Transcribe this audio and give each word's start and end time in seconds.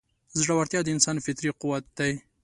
زړهورتیا 0.39 0.79
د 0.83 0.87
انسان 0.95 1.15
فطري 1.25 1.51
قوت 1.61 1.85
دی. 1.97 2.11